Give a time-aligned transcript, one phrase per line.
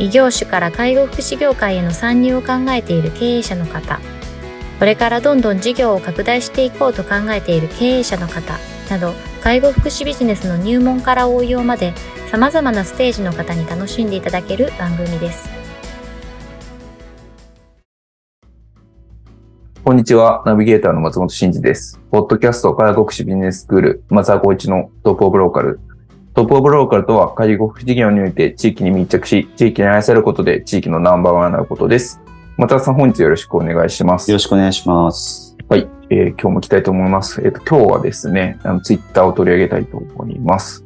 [0.00, 3.98] 異業種から介護福祉業界への参入を考えている経営者の方、
[4.78, 8.54] これからどんどん事業を拡大していこうと考えている経営者の方
[8.90, 11.94] など、介護福祉ビジネスの入門から応用まで
[12.30, 15.48] 様々なステージの方に楽しんでいただける番組です。
[19.82, 20.44] こんにちは。
[20.46, 21.98] ナビゲーターの松本慎二です。
[22.12, 25.80] ポッドキャスト介護福祉ビジネススクール、松田光一のトップオブローカル
[26.38, 32.20] トップオブローカルとは、介護福祉事業において地域に密着し、地域に愛されることで地域のナンバーワンになることです。
[32.56, 34.30] またさん、本日よろしくお願いします。
[34.30, 35.56] よろしくお願いします。
[35.68, 35.88] はい。
[36.10, 37.40] えー、今日も行きたいと思います。
[37.40, 40.84] えっ、ー、と、今日はですね、あの、ツイッターを取り上げたいと思います。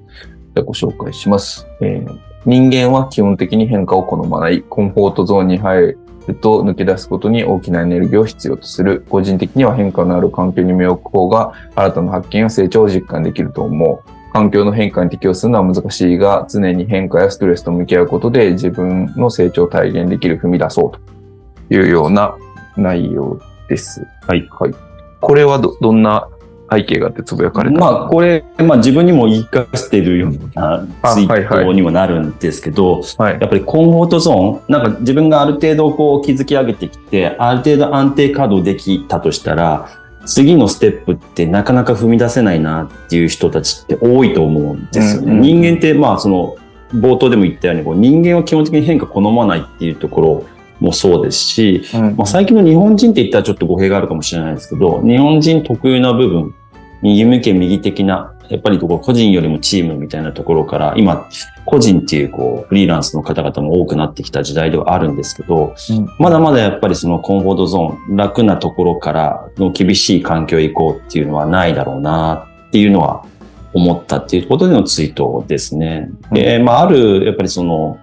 [0.55, 1.67] でご紹介します。
[1.83, 5.98] えー、人間は基本的に変化を好まない、コンフォートゾーンに入
[6.29, 9.05] ると抜け出すことに大きなエネルギーを必要とする。
[9.11, 14.12] 個人的には変化のある環境に身を置く方が、新たな発見や成長を実感できると思う。
[14.33, 22.35] 環境の変化に適応するのは難しいが、常に変化やストレスと向き合うことで自分の成長を体現できる踏み出そうというような
[22.77, 23.39] 内容
[23.69, 24.07] です。
[24.27, 24.49] はい。
[24.51, 24.75] はい。
[25.21, 26.29] これはど、どんな
[26.71, 27.79] 背景があってつぶやかれた？
[27.79, 39.91] まあ、これ、まあ自分にも言い聞かせているようなツイートにもなるんですけど、はいはい、やっぱりコンフォートゾーン、なんか自分がある程度こう築き上げてきて、ある程度安定稼働できたとしたら、
[40.27, 45.27] 次のステップってなかなか踏み出せないなっていう人たちって多いと思うんですよね。
[45.27, 46.56] うんうん、人間ってまあその
[46.95, 50.45] 冒頭でも言ったようにこう人間は基本的に変化好まないっていうところ
[50.81, 56.55] もそうですし、うん、まあ、最近の日本人って言ったらちょっと語弊があるかもしれないですけど日本人特有な部分
[57.03, 61.27] 右向け右的なやっぱり個人よりもチームみたいなところから今
[61.64, 73.24] 個人っていうこうフリーランスの方々も多くなってきた時代ではあるんですけど、うん、まだまだやっぱりそのコンフォートゾーン、楽なところからの厳しい環境へ行こうっていうのはないだろうなっていうのは
[73.73, 76.11] 思ったっていうことでのツイートですね。
[76.30, 77.98] うん、で、まああるやっぱりその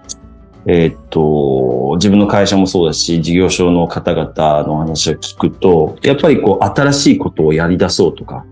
[0.66, 8.46] えー、っと、自分の会社もそうだし、事業所の方々の話を聞くと、やっぱりこう、新しいことをやり出そうとか、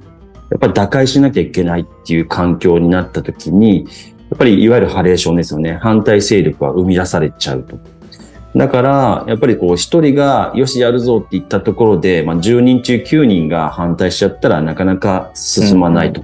[0.49, 3.85] やっぱり打開しなきゃいけないっていう環境になった時に、
[4.29, 5.77] やっぱりいわゆるハレーションですよね。
[5.81, 7.77] 反対勢力は生み出されちゃうと。
[8.55, 16.23] だから、やっぱりこう一人がよしやるぞって言ったところで、まあ10人中9人が反対しちゃったらなかなか進まないと。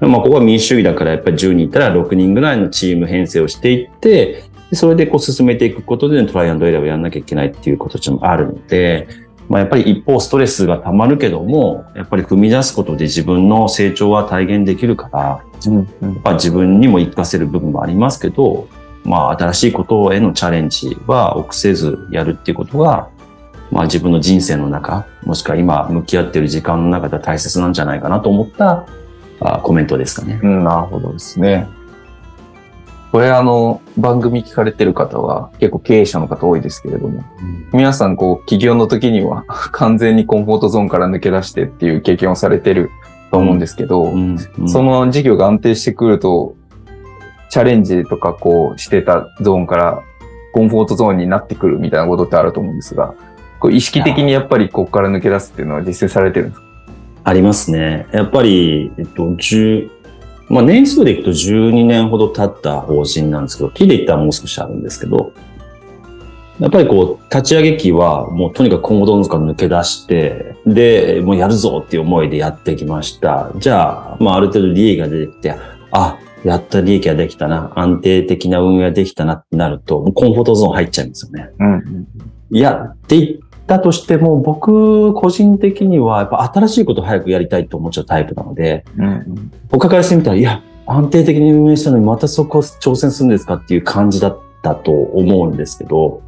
[0.00, 9.06] うん、まあここは民主主義だからやっぱり10人いたら6人ぐらいのチーム編成をしていって、それでこう進めていくことでトライアンドエラーをやらなきゃいけないっていうこともあるので、
[9.48, 18.68] まあ、やっぱり一方ストレスが溜まるけども、やっぱり踏み出すことで自分の成長は体現できるから、うんうん、やっぱ自分にも活かせる部分もありますけど、
[19.04, 23.08] まあ、新しいことへのチャレンジは臆せずやるっていうことが、
[23.70, 28.86] まあ自分の人生の中、もしくは今向き合っている時間の中では大切なんじゃないかなと思った
[29.40, 30.40] あコメントですかね。
[30.42, 31.68] うん、なるほどですね。
[33.16, 42.90] これあの、番組聞かれてる方は結構経営者の方多いですけれども、うん、皆さんこう、起業の時には 完全にコンフォートゾーンから抜け出してっていう経験をされてる
[43.30, 44.38] と思うんですけど、うん。
[44.58, 46.56] うん、その事業が安定してくると、
[47.48, 50.02] チャレンジとかこうしてたゾーンから
[50.52, 53.14] コンフォートゾーンになってくるみたいなことってあると思うんですが、
[53.60, 56.66] こう意識的にやっぱりここから抜け出すっていうのは実践されてるんですか？
[57.24, 58.06] ありますね。
[58.12, 59.88] やっぱり、えっと、10、
[60.48, 65.32] まあ年数でいくと12年ほど経った方針なんですけど、木で言ったらもう少しあるんですけど、
[66.58, 73.50] やっぱりこう、立ち上げ期はもうとにかく今後どんどん抜け出して、で、もうやるぞっていう思いでやってきました。
[73.58, 75.54] じゃあ、まあある程度利益が出てきて、
[75.90, 81.50] あ、やった利益ができたな、安定的な運営ができたなってなると、もうコンフォートゾーン入っちゃいますよね。
[81.58, 82.06] うん、
[82.50, 96.22] いや、って言ったとしても、僕個人的にはやっぱ新しいこと早くやりたいと思っちゃうタイプなので、うん、他からしてみたら、いや、安定的に運営したのにまたそこを挑戦するんですかっていう感じだったと思うんですけど、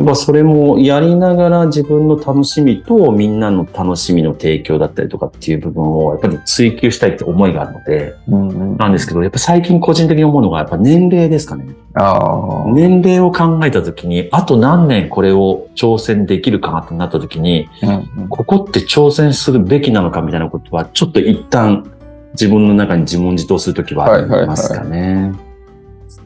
[0.00, 11.74] やっぱそれもやりながら自分の楽しみとみんなの楽しみの提供だったりとかっていう部分をやっぱり追求したいって思いがあるので、うんうん、なんですけど、やっぱ最近個人的に思うのがやっぱ年齢ですかね。
[11.94, 21.90] あ年齢を考えたときに、あと何年これを挑戦できるかなってなったときに、うんうん、ここって挑戦するべきなのかみたいなことは、ちょっと一旦
[22.32, 24.98] 自分の中に自問自答するときはありますかね。
[24.98, 25.49] はいはいはい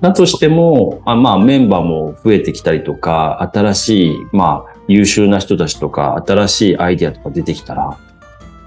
[0.04, 7.96] だとしても、あまあメンバーも増えてきたりとか、新しい、まあ優秀な人たちとか、新しいアイディアとか出てきたら、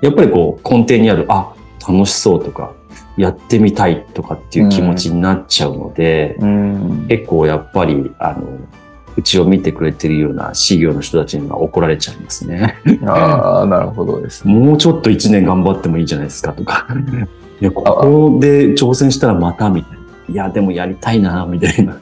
[0.01, 1.53] やっぱりこう根底にある、あ、
[1.87, 2.73] 楽しそうとか、
[3.17, 8.47] やってみたいとかっていう気持ちになっちゃうので、うん、結構やっぱり、あの、
[9.15, 12.77] うちを見てくれてるような事業の人たちには怒られちゃいますね。
[13.05, 16.87] ああ、なるほどです、ね、もうちょっと一年頑張ってもいいじゃないですかとか。
[17.61, 20.06] いや、ここで挑戦したらまたみたいな。
[20.29, 21.97] いや、でもやりたいな、みたいな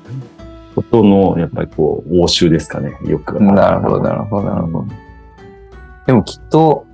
[0.75, 2.98] ことの、やっぱりこう、応酬ですかね。
[3.06, 3.42] よく。
[3.42, 4.86] なるほど、なるほど、なるほど。
[6.06, 6.86] でもきっと、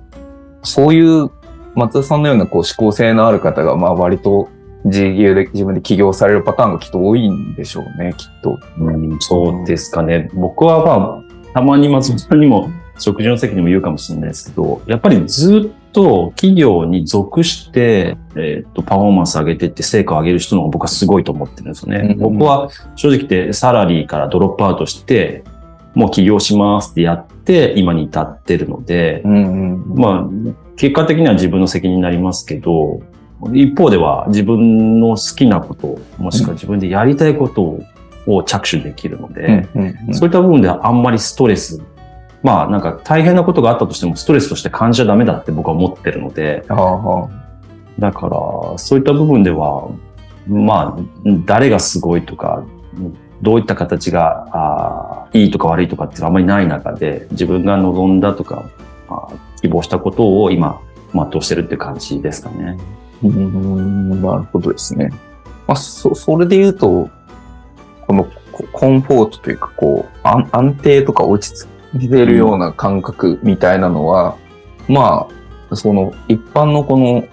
[0.62, 1.30] そういう
[1.74, 4.48] 松田さんのようなこう思考性のある方が、まあ割と
[4.84, 8.58] 自由で自分で起業されるパターンがきっと多いんでしょうね、きっと。
[8.78, 10.30] うん、そうですかね。
[10.34, 22.14] 僕はまあ、たまに松本さんにも食事の席にも言うかもしれないですけど、やっぱりずっと企業に属して、えっ、と、パフォーマンス上げてって成果を上げる人の方が僕はすごいと思ってるんですよね。
[22.14, 25.44] うん、僕は正直言ってサラリーからドロップアウトして、
[25.94, 33.00] もう起業しますってやって、今に至ってるので、うんうん、まあ、結果的には自分の責任になりますけど、
[33.52, 37.78] 一方では自分の好きなこと、もしくは自分でやりたいこと
[38.26, 39.68] を着手できるので、
[40.12, 41.82] そういった部分ではあんまりストレス、
[42.42, 46.64] まあなんか大変なことがあったとしてもストレスとして感じちゃダメだって僕は思ってるので、
[47.98, 49.88] だからそういった部分では、
[50.48, 52.64] まあ誰がすごいとか、
[53.42, 58.64] どういった形があいいとか悪いとかっていうのはあんまりない中で、自分が望んだとか、
[59.60, 60.80] 希望したことを今、
[61.14, 62.76] 全うしてるって感じですかね。
[63.22, 65.10] うん、なるほどですね。
[65.66, 67.08] まあ、そ、それで言うと、
[68.06, 68.26] この
[68.72, 74.36] コンフォートというか、こう、安安定とか落ち着いてるような感覚みたいなのは、
[74.88, 75.28] うん、ま
[75.70, 77.24] あ、その、一般のこの、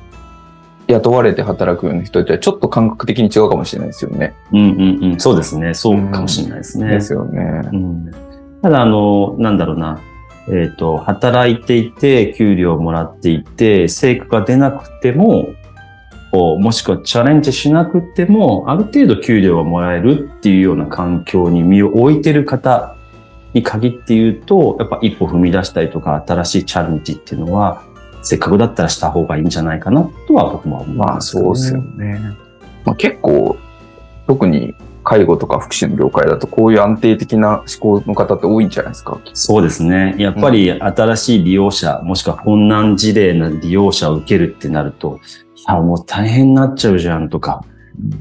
[0.88, 4.34] 雇われて働くような人とはちょっと感覚的に違うかもしれないですよね。
[4.52, 5.20] うんうんうん。
[5.20, 5.76] そうですね。
[5.76, 6.86] そうかもしれないですね。
[6.86, 7.62] うん、ですよね。
[7.72, 8.12] うん、
[8.64, 10.00] ただ、あの、なんだろうな。
[10.48, 15.50] えっ、ー、と、働いていて、給料をもらっていて、成果が出なくても、
[16.32, 22.96] もしくはチャレンジしなくても、ある程度給料がもらえるっていうような環境に身を置いてる方
[23.54, 27.84] に限って言うと、やっぱ一歩踏み出したりとか、新しいチャレンジっていうのは、
[28.22, 32.20] せっかくだったらした方がいいんじゃないかなとは僕も思います、ね、まあそうですよね。
[32.86, 33.58] まあ、結構、
[34.28, 39.20] 特に介護とか福祉の業界だとこういう安定的な思考の方って多いんじゃないですか？
[39.34, 40.14] そうですね。
[40.20, 45.20] やっぱり新しい利用者、うん、もしくは困難事例な利用者を受けるってなると、
[45.56, 47.66] いや、もう大変になっちゃうじゃんとか、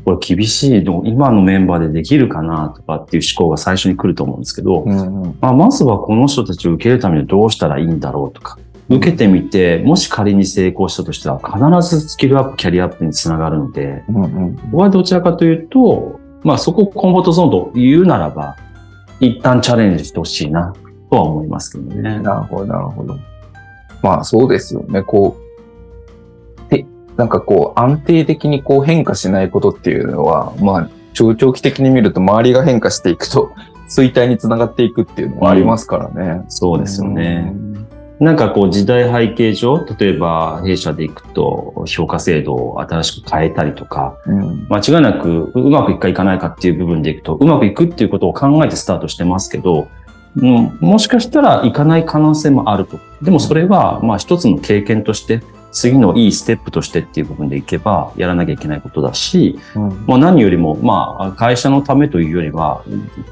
[0.04, 8.58] これ厳しいの、今のメンバーでできるかなとかっていう思考が最初に来ると思うんですけど、うんうん、まあ、まずはこの人たちを受けるためにどうしたらいいんだろうとか、
[8.88, 18.56] 受けてみて、もし仮に成功したとしたら必ずスキルアップ、キャリアアップにつながるので、うんうん、僕はどちらかというと、まあそこをコンフォートゾーンと言うならば、
[19.20, 20.72] 一旦チャレンジしてほしいな、
[21.10, 22.20] とは思いますけどね。
[22.20, 23.16] なるほど、なるほど。
[24.02, 25.02] まあそうですよね。
[25.02, 25.47] こう、で、
[27.18, 33.50] なんかこう安定的にこう変化しないことっていうのは、まあ長長期的に見ると周りが変化していくと
[33.90, 36.30] 衰退につながっていくっていうのもありますからね。
[36.30, 37.52] うん、そうですよね。
[38.20, 49.88] なんかこう時代背景上、例えば弊社で行くと評価制度を新しく変えたりとか、うん、間違いなくうまくいくかいかないかっていう部分でいくと、うまくいくっていうことを考えてスタートしてますけど、
[50.36, 52.98] うん、もしかしたらいかない可能性もあると。
[53.22, 62.82] でもそれはまあ一つの経験として次のいいステップとしてっていう部分でいけばやらなきゃいけないことだし、うん、まあ何よりも、まあ会社のためというよりは、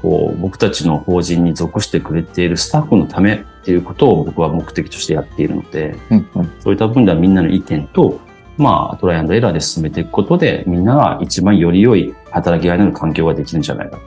[0.01, 8.19] こう僕たちの法人に属してくれているスタッフのためっていうことを僕は目的としてやっているので、うんうん、そういった部分ではみんなの意見と、
[8.57, 13.99] まあトライアンドエラーで進めていくことで、みんなが一番より良い働きがいのある環境ができるんじゃないか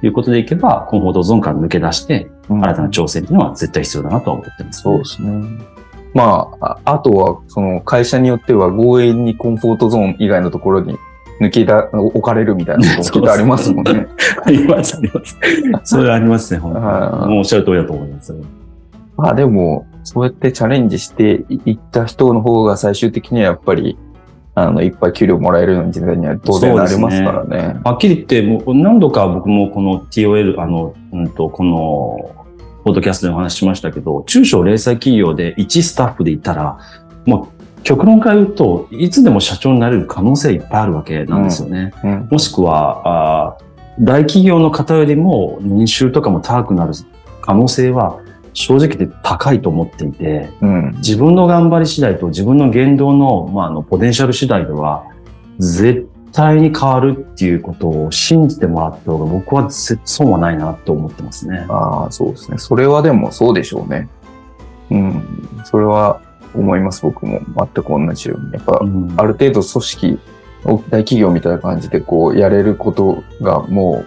[0.00, 5.69] ということでいけば、コンフォートゾーンから抜け出して、新たな挑戦っていうのは絶対必要だなと思ってます、ね、そうですね。
[6.14, 10.98] まあ、あとは、その会社によっては強引にコンフォートゾーン以外のところに
[11.40, 14.06] 抜けだ、置かれるみたいなこともありますもんね。
[14.44, 15.38] あります、あります。
[15.84, 16.84] それありますね、本当に。
[17.28, 18.34] もうおっしゃる通りだと思います。
[19.16, 23.98] まあでも、そうやってチャレンジしていった人の方が最終的にはやっぱり、
[24.54, 27.56] あの、いっぱい給料もらえるような時代には当然なりますからね。
[27.74, 32.39] ねはっきり言って、もう何度か僕もこの TOL、あの、うんと、この
[32.84, 36.78] ポッドキャストでお話ししましたけど、中小零細企業で1スタッフでいたら、
[37.26, 41.92] もう極論から言うと、いつでも社長になれる可能性いっぱいあるわけなんですよね。
[42.02, 42.12] うん。
[42.12, 43.58] うん、もしくはあ、
[43.98, 46.92] 大企業の方よりも年収とかも高くなる
[47.42, 48.20] 可能性は
[48.52, 55.04] 正直で高いと思っていて、うん、自分の頑張り次第と自分の言動の,、まあ、あのポテンシャル次第では、
[55.58, 61.66] 絶対に変わるっていうことを信じてもらった方が僕は損はないなと思ってますね。
[61.68, 62.58] ああ、そうですね。
[62.58, 64.08] それはでもそうでしょうね。
[64.90, 65.22] うん。
[65.64, 66.20] それは
[66.54, 67.40] 思います、僕も。
[67.56, 68.52] 全く同じように。
[68.52, 68.80] やっぱ、
[69.16, 70.18] ある程度組織、
[70.64, 74.04] 大企業みたいな感じでこう、やれることがも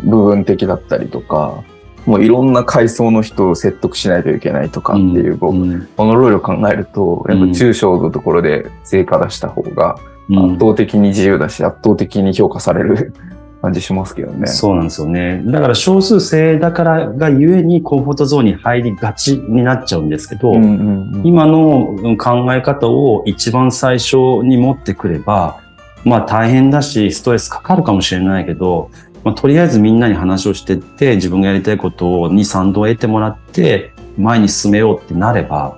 [0.00, 1.62] う部分的だったりとか、
[2.06, 9.98] もういろんな階層の人を説得しないといけないとかっていう、このルールを考えると、やっぱ中小のところで成果出した方が
[10.30, 13.12] 圧倒的に自由だし、圧倒的に評価される
[13.62, 14.46] 感じしますけどね。
[14.46, 15.42] そうなんですよね。
[15.46, 20.70] だから少数制だからがゆえにコンフォートゾーンに入りがちになっちゃうんですけど、うんうん
[21.14, 25.56] うん、今の考え方を一番最初に持ってくれば、
[26.04, 28.90] まあ大変だし、ストレスかかるかもしれないけど、
[29.24, 35.77] まあ、とりあえずみんなに話をしてって、自分がやりたいことに賛同を得てもらって、前に進めようってなれば、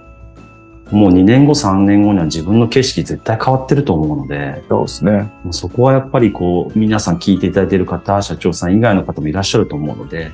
[0.91, 5.31] もう2年後、3年後には自分の景色絶対変わってると思うので、そうですね。
[5.53, 10.33] そこはやっぱりこう、皆さん聞いていただいている方、社長さん以外の方もいらっしゃると思うので、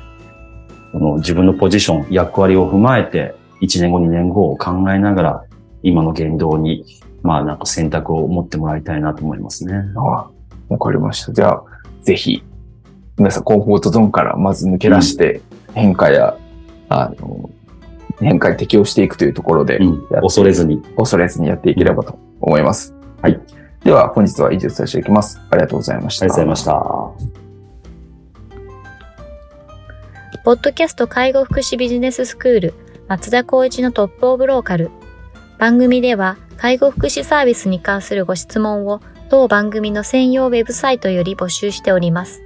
[0.92, 5.44] その自分のポジション、役割を踏まえて、1年後、2年後を考えながら、
[5.82, 6.84] 今の言動に、
[7.22, 9.75] まあなんか選択を持ってもらいたいなと思いますね。
[9.96, 10.30] ああ、
[10.70, 11.32] わかりました。
[11.32, 11.64] じゃあ、
[12.00, 12.42] ぜひ、
[13.18, 15.42] 皆さんコンフォートゾーンからまず抜け出して、
[15.75, 16.38] 変化や、
[16.88, 17.50] あの、
[18.20, 20.82] 変化に適応していくというところで、うん、恐れずに。
[20.96, 22.94] 恐れずにやっていければと思います。
[23.23, 23.40] はい。
[23.85, 25.40] では、本日は以上させていきます。
[25.50, 26.25] ありがとうございました。
[26.25, 27.37] ありがとうございました。
[30.44, 32.75] ポッドキャスト介護福祉ビジネススクール
[33.08, 34.90] 松田光一のトップオブローカル。
[35.58, 42.42] 番組では介護福祉サービスに関するご質問を当番組の専用ウェブサイトより募集しております。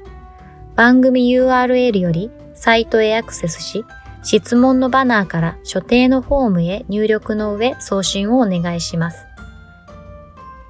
[0.76, 3.84] 番組 URL よりサイトへアクセスし、
[4.22, 9.26] 質問のバナーから所定のフォームへ入力の上送信をお願いします。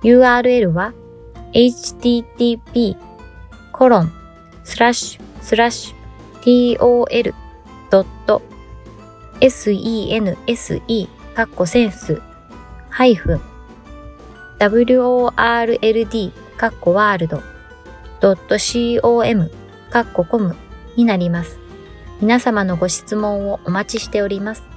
[0.03, 0.93] URL は
[1.53, 2.97] http
[3.73, 4.13] コロン
[4.65, 7.35] スラッシュスラッシュ tol.sense
[11.35, 12.21] カッコセンス
[12.89, 13.41] ハイフン
[14.59, 17.43] world カッコワールド
[19.01, 19.51] .com
[19.91, 20.57] カッココム
[20.97, 21.60] になります。
[22.21, 24.70] 皆様のご質問をお待ちしております。